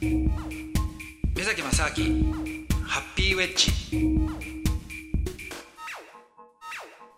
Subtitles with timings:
[0.00, 0.28] 目
[1.42, 2.34] 崎正明
[2.84, 3.72] ハッピーウェッジ。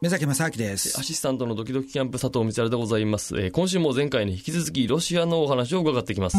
[0.00, 0.96] 目崎正明です。
[0.96, 6.36] アシスタントのドキドキキャンプ佐藤光でございます、えー今週も前回に引き続きロシアのお話を伺ってきます。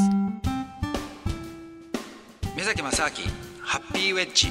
[2.55, 3.09] 目崎正明
[3.61, 4.47] ハッピーウェッジ。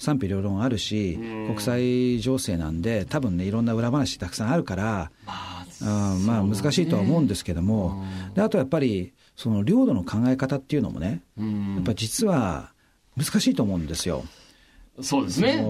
[0.00, 1.16] 賛否両論あるし
[1.46, 5.10] 国際情勢なんで多分ねいろんな裏話たくさんあるから
[5.80, 8.04] うんまあ難しいとは思うんですけども、
[8.34, 11.44] であとやっぱりその領土の考え方っていうのもね、や
[11.80, 12.72] っぱ実は
[13.16, 14.24] 難しいと思うんですよ。
[15.00, 15.64] そうですね。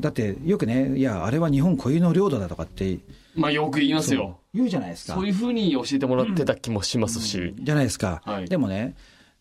[0.00, 2.98] だってよくね、いや、あれは日本固有の領土だとかって
[3.34, 4.40] まあよく言いますよ。
[4.52, 5.14] 言うじゃないですか。
[5.14, 8.48] そういうふうに教えてもらってた気もしますし、じゃないですか、はい。
[8.48, 8.94] でもね、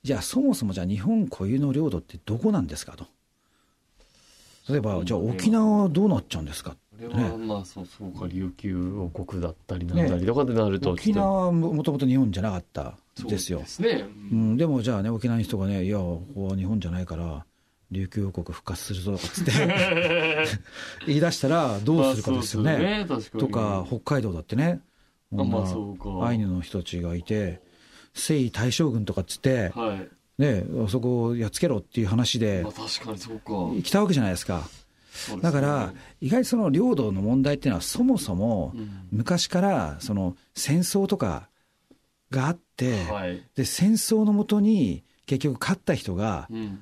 [0.04, 3.05] じゃあそもそもじゃあ日本固有の領土ってどこなんですかと。
[4.70, 6.76] 例えば、じゃあ沖縄はどうなっちゃうんですか、
[7.06, 8.28] これはまあそうそうか。
[8.28, 12.98] 琉球王国だったりなんだりとかでなると沖縄はももともと日本じゃなかった
[13.28, 13.60] ですよ。
[13.60, 14.05] ですね。
[14.32, 17.46] うん、でもじゃあね、沖縄の人がね、いや、ここは日本じゃないから、
[17.91, 19.52] 琉球王国復活するぞとかっつって
[21.08, 23.05] 言い出したらどうするかですよね。
[23.08, 24.82] まあねとか、北海道だってね、
[25.34, 27.62] あまあアイヌの人たちがいて、
[28.14, 30.10] 征夷大将軍とかっつって、はい。
[30.38, 33.82] ね、あそこをやっつけろっていう話でまあ確かにそうか。
[33.82, 34.68] 来たわけじゃないですか。
[35.41, 38.73] だから、意外とその領土の問題っていうのは、そもそも
[39.12, 41.49] 昔からその戦争とか
[42.29, 43.43] があって、はい。
[43.55, 46.79] で戦争のもとに結局勝った人が、うん。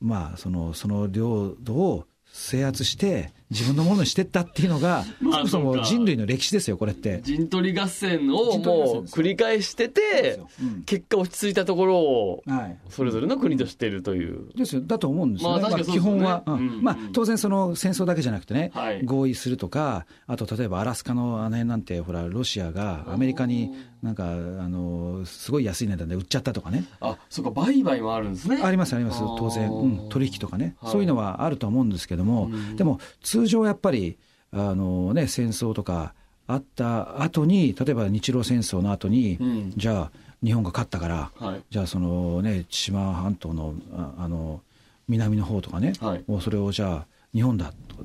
[0.00, 7.20] まあ、そのその領土を制圧して自分のものにしてったっていうのが、まあそもそも人類の歴史ですよこれって。
[7.22, 10.82] 陣取り合戦をもう繰り返しててうん。
[10.84, 14.48] 結果落ち着いたところをはいそれぞれの国としているという。
[14.56, 14.82] ですよ。
[14.82, 16.78] だと思うんですよね、まあ確かに基本は、そうですよねうん。
[16.78, 16.84] うん。
[16.84, 19.04] まあ、当然、その戦争だけじゃなくてね、はい。
[19.04, 23.70] 合意するとか、あと例えばアラスカのあの辺なんて、ほら、ロシアがアメリカに
[24.02, 28.60] なんか、あのすごい安い値段で売っちゃったとかね、あそうか売買もあるんですね。
[28.60, 29.20] あります、あります。
[29.20, 30.92] 当然、うん、取引とかね、はい。
[30.92, 32.76] そういうのはあると思うんですけども、うん。
[32.76, 34.18] でも通常やっぱり、
[34.52, 36.14] あのね、戦争とか
[36.46, 39.72] あった後に、例えば日露戦争の後に、うん。
[39.76, 41.62] じゃあ、日本が勝ったから、はい。
[41.70, 44.60] じゃあそのね、千島半島のああの
[45.08, 46.24] 南の方とかね、はい。
[46.26, 48.04] もうそれをじゃあ、日本だと、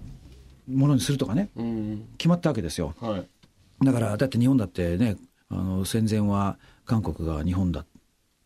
[0.70, 2.08] ものにするとかね、うん。
[2.18, 2.94] 決まったわけですよ。
[3.00, 3.28] はい。
[3.86, 5.18] だから、だって日本だってね、
[5.50, 7.86] あの戦前は韓国が日本だっ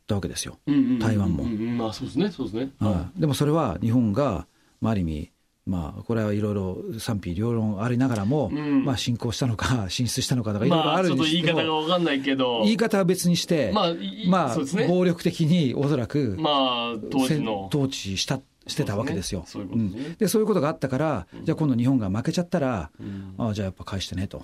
[0.08, 0.60] たわけですよ。
[1.00, 1.44] 台湾も。
[1.44, 2.72] まあそうですねそうですね。
[2.80, 3.20] はい。
[3.20, 4.48] でもそれは日本が、
[4.82, 5.31] まあ、ある意味、
[5.66, 8.84] まあ、これはいろいろ賛否両論ありながらも、うん。
[8.84, 12.62] まあ、侵攻したのか、 進出したのかとか、いろいろまあちょっとあるにして言い方がも、分かんないけど。
[12.64, 14.88] 言い方は別にして、まあいまあね。
[14.88, 17.68] 暴力的におそらく、まあ当時の。
[17.68, 19.44] 統治したしてたわけですよ。
[19.48, 20.14] そうでそういうことですね。
[20.14, 20.16] ん。
[20.18, 23.36] でそういうことがあったから、じゃあ今度日本が負けちゃったら、うん。
[23.38, 24.44] ああじゃあやっぱ返してねと、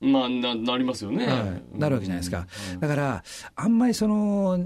[0.00, 1.26] まあななりますよね。
[1.26, 1.78] はい。
[1.78, 2.46] なるわけじゃないですか。
[2.80, 4.58] だから、あんまりその、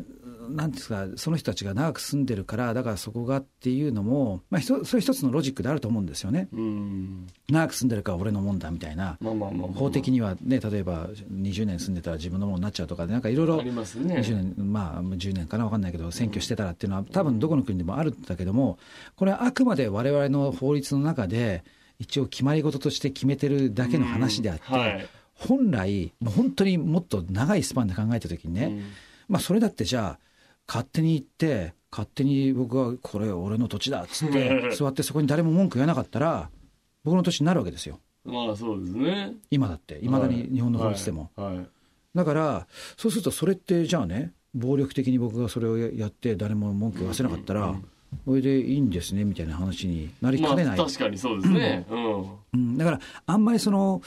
[0.50, 6.48] なんですか、その人たちが長く住んでるから、だからそこがっていうのも、まあ、それ一つのロジックであると思うんですよね。
[6.52, 7.26] うん。
[7.48, 9.18] 長く住んでるから俺のもんだみたいな。
[9.74, 14.16] 法的にはね、例えば20年住んでたら自分のものになっちゃうとかで、なんかいろいろありますね。
[14.16, 18.78] 20年、まあ10年かな、分かんないけど、選挙してたらっていうのは、多分どこの国でもあるんだけども、
[19.16, 21.64] これはあくまで我々の法律の中で、
[21.98, 28.82] 一応決まり事として決めてるだけの話であって、本来、もう本当にもっと長いスパンで考えたときにね、うん。
[29.28, 30.24] まあそれだってじゃあ、
[30.66, 36.50] 勝手に行って、勝手に僕はこれ、俺の土地だっつって、座ってそこに誰も文句言わなかったら、
[37.04, 38.00] 僕の土地になるわけですよ。
[38.24, 39.34] まあそうですね。
[39.50, 41.30] 今だって、いまだに日本の法律でも。
[41.36, 41.56] はい。
[41.56, 41.66] はい。
[42.14, 42.66] だから、
[42.96, 47.74] そうするとそれってじゃあね、暴力的に僕がそれをややって、誰も文句言わせなかったら、
[48.24, 50.76] それでいいんですねみたいな話になりまあかねない。
[50.76, 51.86] 確かにそうですね。
[51.90, 52.24] うん。
[52.54, 54.00] うん、だから、あんまりその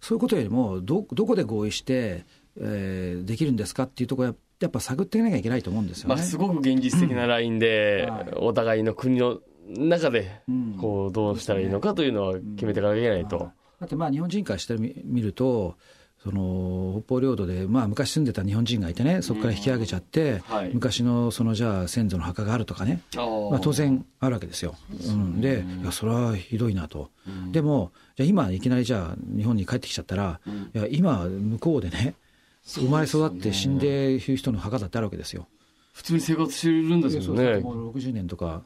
[0.00, 2.24] そういうことよりもど、どこで合意して、
[2.58, 6.14] えーできるんですかっていうところや、やっぱ探っていかなきゃいけないと思うんですよね。
[6.14, 9.40] まあすごく現実的なラインでお互いの国の
[9.76, 10.76] 中でうん。
[10.78, 13.50] こうどうしたらいいのかというのは決めていかなきゃいけないと。
[13.80, 15.76] だってまあ日本人からしてみ見ると、
[16.22, 20.70] その北方領土で、まあ、昔住んでた日本人がいてね、そこから引き上げちゃって、はい。
[20.74, 24.74] 昔のそのじゃあ先祖の墓があるとかね、まあ、当然あるわけですよ。
[25.06, 27.10] うん、で、いや、それはひどいなと。
[27.52, 30.40] でも、じゃあ今、いきなりじゃあ日本に帰ってきちゃったら、
[30.74, 32.14] いや、今、向こうでね、
[32.62, 35.48] 生まれ育って死んでいる人の墓だってあるわけですよ。
[35.92, 38.62] 普通に生活してるんですよねもう60年とか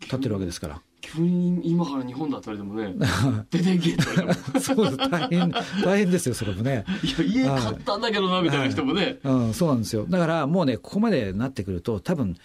[0.00, 0.82] 経ってるわけですから。
[1.00, 2.94] 急に今から日本だったらでもね
[3.50, 5.50] 出ていけと言われてもそうです大変、
[5.84, 6.84] 大変ですよ、それもね。
[7.02, 10.06] いや家買ったんだけどなみたいな人もねうん、そうなんですよ。
[10.08, 12.36] だからもうね、ここまでなってくると、多分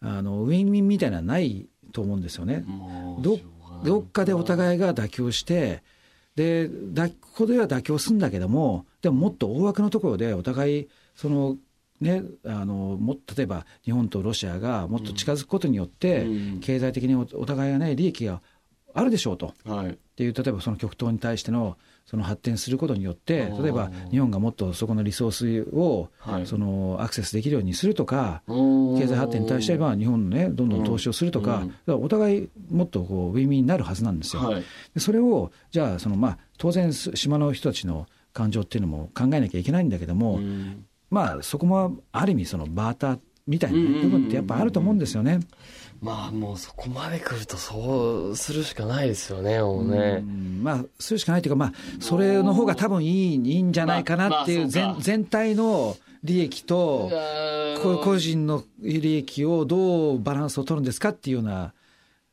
[0.00, 2.64] あのウィンウィンみたいなのはないと思うんですよね。
[3.20, 3.38] ど
[3.84, 5.82] どっかでお互いが妥協して、
[6.38, 11.56] でだここでは妥協するんだけども、でももっと大枠のところでお互い、その
[12.00, 18.40] ね、あのも例えば日本とロシアがもっと近づくことによって、うん経済的におお互いがね、利益が
[18.94, 19.52] あるでしょうと。
[19.64, 19.90] はい。
[19.90, 21.76] っていう例えばその極東に対しての
[22.08, 26.46] その発展することによって例えば日本がもっとそこのリソースをはい。
[26.46, 34.42] そのアクセスできるようにするとか経経済発展に対しては日本のねどんどん投資をするとかお互いもっとこうウィンウィンになるはずなんですよ。
[34.42, 34.64] はい。
[34.94, 40.86] でそれをじゃあそのまあ当然す島の人たちの感情っていうのも考えなきゃいけないんだけども、うん。
[41.10, 45.40] まあそこもある意味そのバーターみたいな部分ってやっぱあると思うんですよね。
[46.00, 50.18] まあもうそこまで来るとそうするしかないですよね、もううね。
[50.20, 57.10] んまあ、するしかないというか、まあ、それの方が多分いいいいんじゃないかなっていう、全全体の利益と、
[57.82, 61.72] こ個人の利益をどうバランスを取るんですかっていうような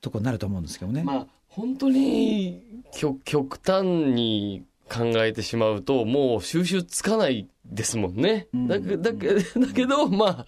[0.02, 1.04] ところになると思うんですけどね。
[1.04, 2.62] まあ本当に
[2.94, 8.48] 極極端に考えてしまうともう収集つかないですもんね。
[8.54, 9.42] うんだけだけだ
[9.74, 10.46] けどまあ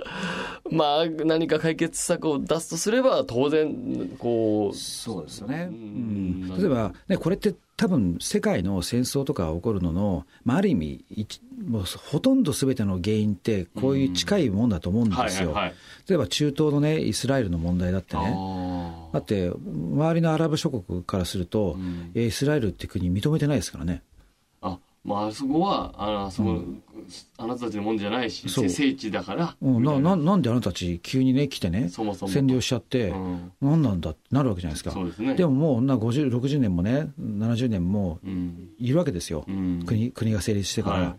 [0.70, 5.70] まあ何か解決策を出すとすれば当然こうそうですよね。
[5.72, 15.54] ううんん例えば、ね、これって多分世界の戦争とか起こるのの、まあ、ある意味一もうほとんど全ての原因ってこういう近いもんだと思うんですよ。
[15.54, 15.74] はい。
[16.08, 24.04] 例えば中東のねイスラエルの問題だってねあだって周りのアラブ諸国からすると、うんえイスラエルって国認めてないですからね。
[25.08, 26.62] あまああそこはあのそこ、
[27.38, 30.16] あなたたちのもんじゃないし聖地だから、うん、なな。
[30.16, 32.32] なんであなたたち急にね来てねそもそも。
[32.32, 33.52] 占領しちゃって、うん。
[33.62, 34.92] なんなんだってなるわけじゃないですか。
[34.92, 35.36] そうですね。
[35.36, 38.70] でももうな50、60年もね、70年もうん。
[38.78, 39.84] いるわけですよ、うん。
[39.86, 40.98] 国国が成立してから。
[40.98, 41.16] はい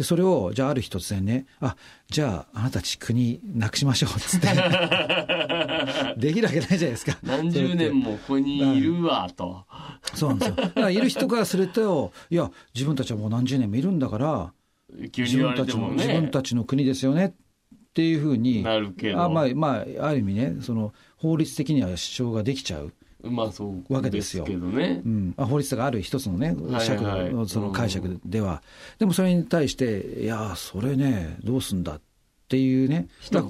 [0.00, 1.76] でそれを、じゃあある日突然ね、あ
[2.08, 4.46] じゃああなたたち国なくしましょうっつって、
[6.16, 7.18] できるわけないじゃないですか。
[7.22, 9.66] 何十年もここにいるわと、
[10.14, 10.54] そうなんですよ。
[10.56, 14.54] だからいる人からすると、いや、自分たちはもう何十年もいるんだから、
[14.88, 22.94] 自分たちもね自分たちの国ですよねっていうふうに、なるけどあまあ、まあ、ある意味ね、その法律的には主張ができちゃう。
[23.24, 25.02] まあそうわけですよけどね。
[25.04, 25.08] う。
[25.08, 28.62] ん、あ法律がある一つのね、はい尺のその解釈では、
[28.98, 32.00] でもそれに対して、いや、それね、どうすんだっ
[32.48, 33.42] ていうね、だ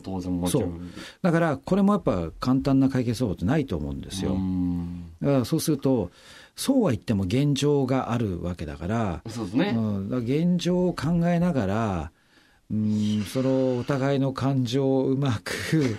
[0.49, 0.81] そうう。
[1.23, 4.33] だからこれもやっぱ簡単な解決方法ってないと思うんですよ。
[4.33, 5.05] うん。
[5.23, 6.11] だからそうすると、
[6.57, 12.13] そうは言っても現状があるわけだから、そうですね、うん、だから現状を考えながら、
[12.71, 15.97] うん、そのお互いの感情をうまく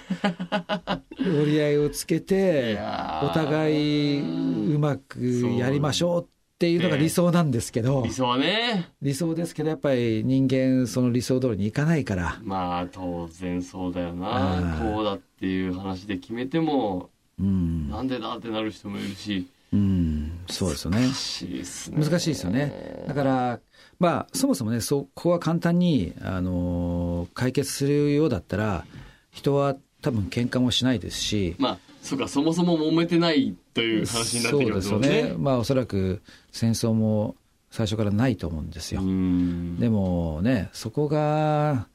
[1.20, 2.80] 折り合いをつけいて
[3.24, 5.20] お互いうまく
[5.58, 6.28] やりましょうっ
[6.62, 8.04] ていうのが理想なんですけど。
[8.06, 8.90] 理想はね。
[9.02, 14.94] 理想ですけどやっぱり人間その理想通りにいかないから、まあ当然そうだよあなー。
[14.94, 17.10] こうだっていう話で決めても
[17.40, 17.90] うん。
[17.90, 19.48] なんでだってなる人もいるし。
[19.74, 21.00] うん、そうですよね。
[21.00, 22.06] 難しいですね。
[22.06, 23.06] 難しいですよね。
[23.08, 23.60] だから
[24.02, 28.84] まあそもそもねそこは簡単に、あの解決するようだったら
[29.32, 35.30] 人は多分喧嘩もしないですしまあそうかそもそも揉めてないという話になってきますよそうですよね。
[35.30, 37.36] ね、まあ、おそらく戦争も
[37.70, 39.02] 最初からないと思うんですよ。
[39.02, 39.80] うん。
[39.80, 41.88] でもね、そこが、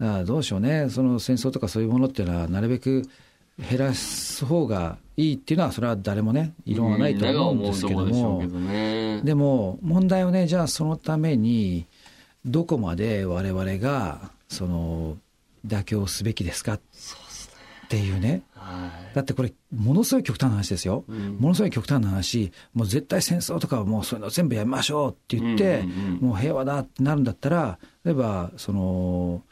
[0.00, 3.02] あどうでしょうね、その戦争とかそういうものっていうのは、なるべく
[3.58, 8.38] 減らす方がいいっていうのは、それは誰もね、異論はないと思うんですけども。
[8.38, 11.86] うけ、どねでも問題はね、じゃあそのために、
[12.44, 15.16] どこまで我々がその
[15.66, 16.74] 妥協すべきですか？
[16.74, 16.80] っ
[17.88, 18.42] ていうね。
[18.54, 19.14] はい。
[19.14, 21.36] だってこれ、ものすごい極端な話ですよ、うん。
[21.38, 26.18] ものすごい極端な話、もう絶対戦争とかはもうそういうの全部やめましょうって言って、うんうんうん。
[26.28, 29.42] もう平和だってなるんだったら、例えば、その、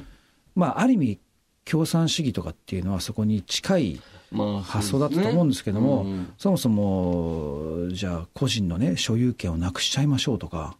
[0.55, 1.19] まあ、ある意味、
[1.65, 4.16] 共産主義とかっていうのはそこに近いまあ
[4.63, 10.77] 発想だったと思うんですけども、そうですねそもそも、じゃあ、個人のね、所有権をなくしちゃいましょうとか、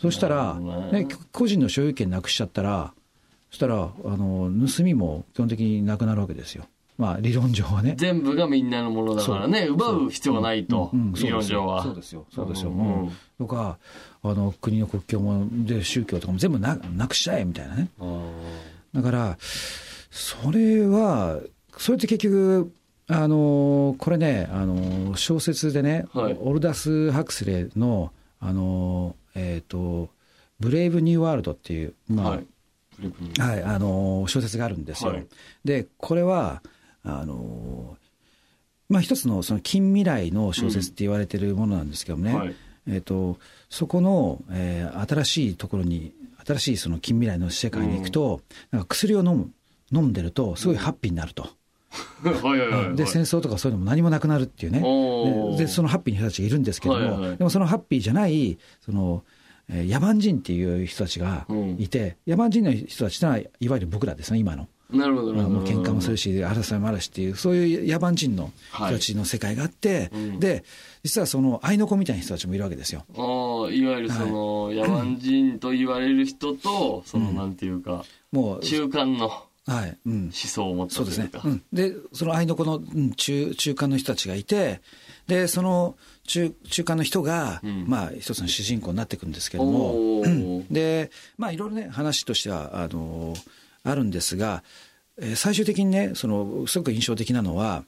[0.00, 2.92] そしたら、ねね、個人の所有権なくしちゃったら、
[3.50, 6.66] そしたら、あの、盗みも基本的になくなるわけですよ。
[6.98, 7.94] まあ、理論上はね。
[7.96, 9.66] 全部がみんなのものだからね。
[9.68, 10.96] 奪う必要がないとう。
[10.96, 11.84] んうん理論上は。
[11.84, 12.26] そうですよ。
[12.34, 13.12] そうですよ、うんうんうん。
[13.38, 13.78] とか
[14.22, 17.88] あの国の国境もで宗教とかも全部ななくしちゃえみたいなね。
[18.92, 21.38] だからそれは
[21.76, 22.72] それって結局
[23.08, 26.36] あのこれねあの小説でね、はい。
[26.40, 30.10] オルダス・ハクスレーのあのえっ、と
[30.60, 32.46] 「ブレイブ・ニュー・ワールド」っていう、まあはい。
[33.38, 35.12] はい、あの小説があるんですよ。
[35.12, 35.26] はい。
[35.64, 36.62] でこれは
[37.02, 37.96] あの、
[38.88, 42.54] まあ、一つのその近未来の小説って言われてるものなんですけどもね、はい。
[42.88, 43.38] えー、と
[43.70, 46.12] そこの、えー新しいところに
[46.44, 49.50] 新しいその近未来の世界に行くと、なんか薬を飲む
[49.92, 51.57] 飲んでるとすごいハッピーになると。
[52.22, 52.96] はいはいはいはい。
[52.96, 54.80] で戦争とかそういうのも何もなくなるっていうね。
[55.56, 57.36] ででそのハッピーな人たちがいるんですけども、はいはい。
[57.36, 59.24] でもそのハッピーじゃないその、
[59.68, 61.46] えー野蛮人っていう人たちが
[61.78, 64.66] いて、野蛮人の人たちは、いわゆる僕らですね、今の。
[64.90, 65.34] なるほど。
[65.34, 70.40] もう喧嘩もするし、争いもあるしっていう、そういう野蛮人の人たちの世界があって、うん。
[70.40, 70.64] で、
[71.04, 73.04] 実はその、愛の子みたいな人たちもいるわけですよ。
[73.14, 79.30] いわゆるその、野蛮人と言われる人と、その、なんていうか、もう、中間の
[79.68, 80.32] はい、うん思。
[80.32, 81.48] 想を持ったそうですねというか。。
[81.48, 84.80] うん、で、その愛の子の、うん、中中間の人たちがいて、
[85.26, 93.34] で、その中中間の人が、うんまあ、一つの主人公になっていくんですけども、で、まあ、いろいろね、話としては、あの、
[93.84, 94.62] あるんですが、
[95.20, 97.84] えー最終的にね、その、すごく印象的なのは、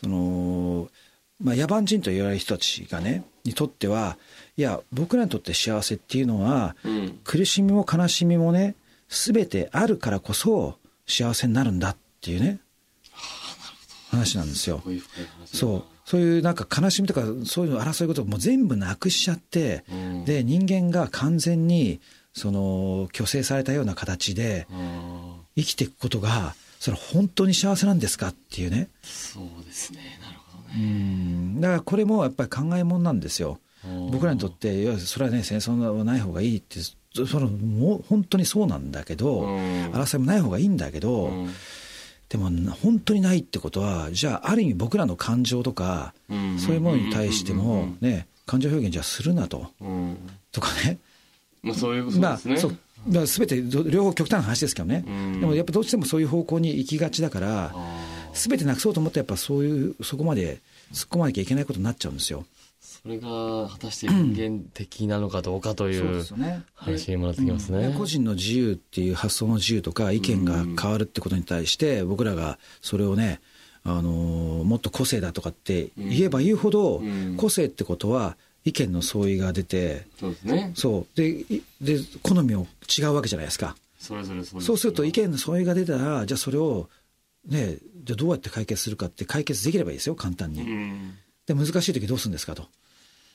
[0.00, 0.88] その、
[1.40, 4.18] まあ、野蛮人と言われる人たちがね、にとっては、
[4.56, 7.18] いや、僕らにとって幸せっていうのは、うん。
[7.24, 8.74] 苦しみも悲しみもね、
[9.08, 12.60] すべてあるからこそ幸せになるんだっていうね、
[14.10, 14.82] 話なんですよ。
[15.46, 15.84] そう。
[16.04, 22.00] そういうなんか悲しみとか、そういう争い事をもう全部なくしちゃって、うんで、人間が完全に、
[22.32, 24.66] その、虚勢されたような形で
[25.56, 28.88] 生きていくことが、それ本当に幸せなんですかっていうね。
[29.02, 30.18] そうですね。
[30.22, 30.84] なるほどうね。
[30.84, 31.60] ん。
[31.60, 33.60] だからこれもやっぱり考えもんなんですよ。
[34.10, 36.80] 僕らにとっって、いや、それはね、戦争はない方がいいって、
[37.26, 41.50] そその、もう本当にそうなんだけど、うん争いもない方がいいんだけど、うん
[42.28, 42.50] でも
[42.82, 50.16] 本当にないってことは、じゃあ、ある意味僕らの感情とか、うんそういうものに対しても、ね、感情表現じゃするなと、うん。
[50.52, 50.98] とかね。
[51.62, 52.56] まあそういうことまあ、ですね。
[52.58, 52.76] そう。
[53.06, 60.60] だから全てど両方極端な話ですけどね、うんでもやっぱどうしてもそういう方向に行きがちだから、ああ全てなくそうと思って、やっぱそういう、そこまで
[60.92, 62.44] 突っ込まなきゃいけないことになっちゃうんですよ。
[62.88, 63.28] それが
[63.68, 66.24] 果たして人間的なのかどうかという
[66.74, 67.88] 話にもなってきますね。
[67.88, 73.40] で個人の自由っていう発想の自由とか意見が変わるってことに対して僕らがそれをね、
[73.84, 77.36] あのーもっと個性だとかって言えば言うほど、うん。
[77.36, 80.72] 個性ってことは意見の相違が出てそうですね。
[80.74, 81.16] そう。
[81.16, 82.66] でいで好みも
[82.98, 83.76] 違うわけじゃないですか。
[83.98, 86.88] それぞれそうですると意見の相違が出たらじゃあそれを
[87.46, 91.18] ねじゃあどうやって解決するかって解決できればいいですよ簡単に、うん。
[91.48, 92.66] で難しい時どうするんですかと。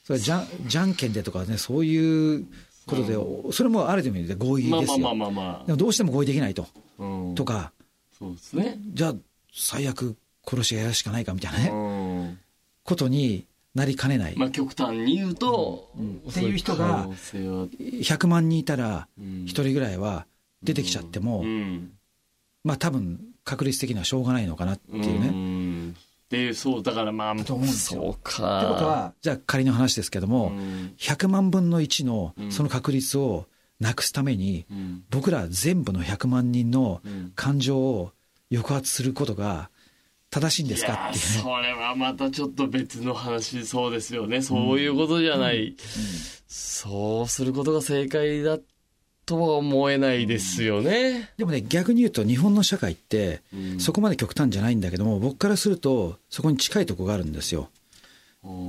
[0.06, 2.46] それじゃんじゃんけんでとかねそういう
[2.86, 3.18] ことで、
[3.54, 6.68] それもある意味で合意まあですよ、まあまあまあまでもどうしても合意できないと、
[7.00, 7.04] あ。
[7.04, 7.36] うん。
[7.36, 7.72] とか。
[8.18, 8.78] そうですね。
[8.94, 9.16] じゃあ
[9.54, 10.16] 最悪
[10.46, 11.76] 殺し合るしかないかみたいなね、う
[12.34, 12.40] ん。
[12.84, 15.90] ことになりかねない、まあ極端に言うと、
[16.30, 17.68] っていう人が可能性は。
[17.68, 19.26] 100万人いたらうん。
[19.46, 20.26] 1人ぐらいは
[20.62, 21.94] 出てきちゃっても、うん。
[22.66, 25.28] まあ多分確率的にはしょうがないのかなっていうね。
[26.38, 26.46] ね。
[26.48, 28.02] で、そう、だからまあ、と思うんですよ。
[28.02, 28.60] そうか。
[28.60, 30.94] ってことはじゃあ仮の話ですけども、うん。
[30.98, 32.52] 100万分の1のうん。
[32.52, 33.46] その確率を
[33.80, 35.04] なくすために、うん。
[35.10, 37.32] 僕ら全部の100万人のうん。
[37.36, 38.12] 感情を
[38.52, 39.70] 抑圧することが
[40.30, 41.10] 正しいんですか？
[41.12, 41.34] っていうね。
[41.34, 44.42] いやそれはまたちょっと別の話そうですよね。
[44.42, 45.76] そういうことじゃない、
[46.48, 48.58] そうすることが正解だ
[49.26, 53.80] とは思えないですよね、でもね逆に言うと日本の社会ってうん。
[53.80, 57.70] そこまで極端じゃないんだけども僕からするとそこに近いところがあるんですよ。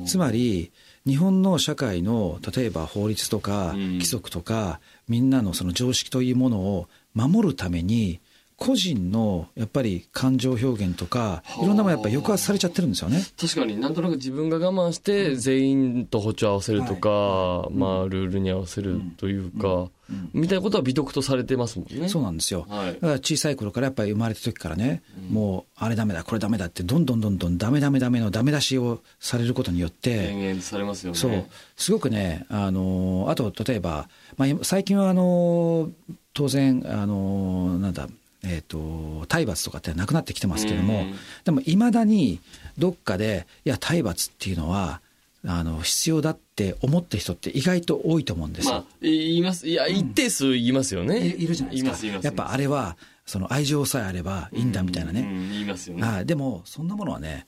[0.06, 0.70] つまり
[1.04, 3.92] 日本の社会の例えば法律とかうん。
[3.94, 8.20] 規則とかみんなのその常識というものを守るために
[8.64, 13.22] 個人のやっぱり感情表現とかいろんなものやっぱり抑圧されちゃってるんですよね。
[13.38, 19.90] 確かになんとなく自分が我慢して全員と歩調合わせるとか、まあルールに合わせるというか、
[20.32, 22.08] みたいなことは美徳とされてますもんね。
[22.08, 22.66] そうなんですよ。
[22.68, 22.94] はい。
[22.94, 31.18] だから小さい頃からやっぱり生まれた時からね、もうあれダメだこれダメだってどんどんどんどんダメダメダメのダメ出しをされることによって、宣言されますよね。
[31.18, 31.44] そう。
[31.76, 35.90] すごくねあのあと例えば、まあ、今最近はあの
[36.32, 38.08] 当然あのなんだ
[38.44, 42.40] えー、と体罰とかってなくなってきてますけども、うんでもいまだに
[42.78, 45.00] どっかでいや体罰っていうのは
[45.46, 48.74] あの必要だって思ってる人って意外と多いと思うんですよ。
[48.74, 49.68] まあ言います。
[49.68, 52.18] いや一定数言いますよね、いいるじゃないですか。
[52.22, 52.96] やっぱあれは
[53.26, 55.20] その愛情さえあればいいんだみたいなね。
[55.20, 56.02] うん言いますよね。
[56.02, 57.46] はい、でもそんなものはね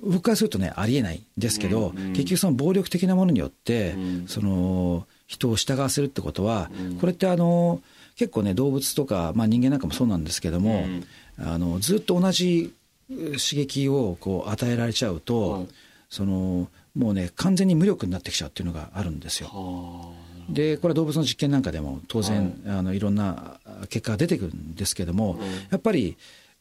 [0.00, 2.12] 僕からするとねありえないんですけど、うんうん。
[2.12, 4.24] 結局その暴力的なものによって、うん。
[4.26, 6.96] その人を従わせるってことは、うん。
[6.96, 7.80] これってあの
[8.16, 11.04] 結構ね動物とか、まあ、人間なんかもそうなんですけども、うん。
[11.38, 12.72] あのずっと同じ
[13.08, 15.68] 刺激をこう与えられちゃうと、はい。
[16.08, 19.48] そのもうね完全に無力になってきちゃうっていうのがあるんですよ。
[19.48, 20.12] は
[20.48, 25.40] でこれは動物の実験なんかでも当然、い、あのいろんな結果が出てくるんですけども、うん
[25.70, 26.16] やっぱり、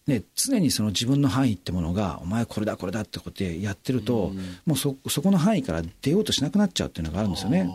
[0.08, 4.38] ね、常にその自分の範囲ってものがお前これだこれだってことでやってると、うん。
[4.66, 7.70] もうそそこの範囲から出ようとしなくなっちゃうっていうのがあるんですよね。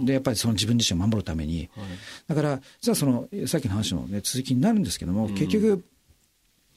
[0.00, 1.90] でやっぱりその自分自身を守るために、あはい。
[2.28, 5.84] だから実はそのさっきの話の、ね、続きになるんですけども、結局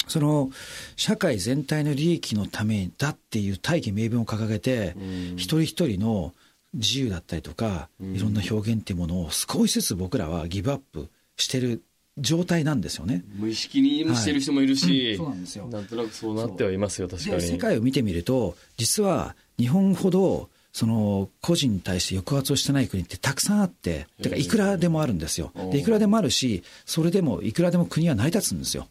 [0.08, 0.50] その
[0.96, 5.04] 社会全体の利益のためだっていう大義名分を掲げて、うん。
[5.36, 6.34] 一人一人の
[6.74, 11.84] 自由だったりとか、いろんな表現っていうものを少しずつ僕らはギブアップしてる
[12.18, 13.24] 状態なんですよね。
[13.36, 15.68] 無意識にしてる人もいるし、そうなんですよ。
[15.68, 17.42] なんとなくそうなってはいますよ、確かに。
[17.42, 25.52] 世界を見てみると、実は日本ほど、その個人に対して抑圧をしてない国ってたくさんあって、てかいくらでもあるんですよ。
[25.74, 28.88] でいくらでもあるし、それでもいくらでも国は成り立つんですよ。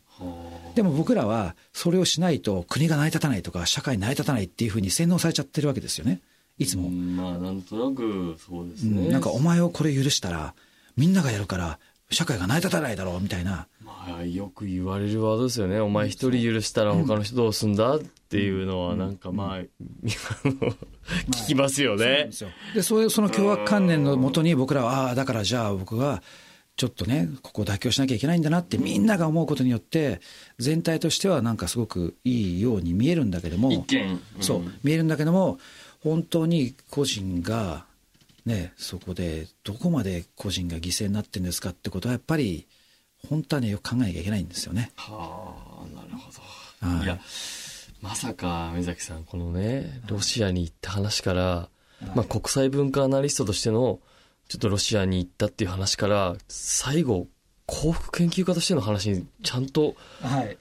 [0.74, 6.20] でも僕らはそれをしないと国が成り立たないとか社会成り立たないっていうふうに洗脳されちゃってるわけですよね。
[6.58, 6.90] いつも。
[6.90, 9.06] まあなんとなくそうですね。
[9.06, 10.52] うんなんかお前をこれ許したら
[10.94, 11.78] みんながやるから
[12.10, 13.66] 社会が成り立たないだろうみたいな。
[13.82, 15.80] まあよく言われるワードですよね。
[15.80, 17.98] お前一人許したら他の人どうすんだ
[18.28, 19.58] っていうのはなんかまあ、
[20.04, 22.28] 聞きますよね。
[22.74, 26.22] で、そういうその凶悪観念のもとに僕らは、ああ、だからじゃあ僕は、
[26.76, 30.20] ちょっとね、ここを妥協しなきゃいけないんだなってみんなが思うことによって、
[30.58, 34.20] 全体としてはなんかすごくいいように見えるんだけども、一見。
[34.42, 35.58] そう、見えるんだけども、
[36.00, 37.86] 本当に個人が、
[38.44, 42.66] ね、そこでどこまで個人が犠牲になってるんですかってことはやっぱり、
[43.26, 44.92] 本当はね、よく考えなきゃいけないんですよね。
[44.96, 46.40] はあ、なるほど。
[46.40, 47.18] はいいや、
[48.00, 51.68] まさか、目崎さん、このね、ロシアに行った話から、
[52.14, 54.00] まあ国際文化アナリストとしての、
[54.48, 57.26] ちょっとロシアに行ったっていう話から、最後、
[57.66, 60.56] 幸福研究家としての話にちゃんとはい。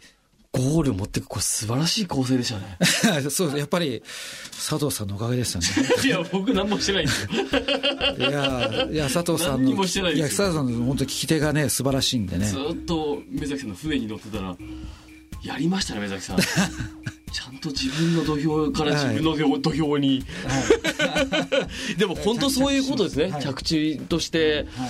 [0.57, 2.77] ゴールを持っていく、これ素晴らしい構成でしたね。
[3.29, 3.57] そうです。
[3.59, 4.01] やっぱり、
[4.51, 5.67] 佐藤さんのおかげですよね。
[6.03, 7.29] いや、僕何もしてないんですよ。
[8.17, 12.57] いや、いや、佐藤さんの、もしてないですよや、佐藤さんの本当聞き手がね、素晴らしいんでねず。
[12.57, 14.57] っと目崎さんの船に乗ってたら、
[15.43, 16.37] やりましたね、目崎さん。
[17.67, 20.23] と自分の土俵から自分の土俵土俵に。
[21.97, 23.31] でも本当そういうことですね。
[23.31, 24.89] はい着地として、はい。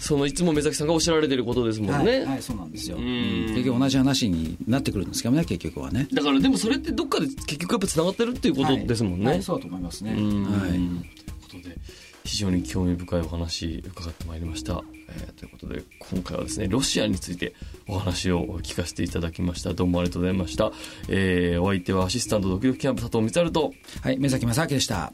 [0.00, 2.24] そのいつも目崎さんがおっしゃられてることですもんね。
[2.24, 2.98] はい、そうなんですよ。
[2.98, 3.00] ん
[3.48, 6.06] 結局同じ話になってくるんですけどね、結局はね。
[6.12, 9.26] だからでもそれってどっかで結局やっぱ繋がってるっていうことですもんね。
[9.26, 10.12] はいそうだと思いますね。
[10.12, 11.25] うんはい。
[11.48, 11.80] ということで
[12.24, 17.54] 非常に興味深いお話伺ってまいりました、えーということで今回はですねロシアについて
[17.88, 19.74] お話を聞かせていただきました。
[19.74, 20.72] どうもありがとうございました、
[21.08, 23.72] えーお相手はアシスタントドキドキキャンプ佐藤光晴と。
[24.02, 25.12] はい、目崎正明でした。